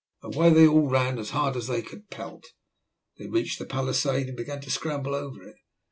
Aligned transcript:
Away 0.23 0.49
they 0.51 0.65
all 0.65 0.89
ran 0.89 1.19
as 1.19 1.29
hard 1.29 1.55
as 1.55 1.67
they 1.67 1.83
could 1.83 2.09
pelt. 2.09 2.53
They 3.19 3.27
reached 3.27 3.59
the 3.59 3.67
palisade 3.67 4.29
and 4.29 4.35
began 4.35 4.59
to 4.61 4.71
scramble 4.71 5.13
over 5.13 5.43
it. 5.47 5.57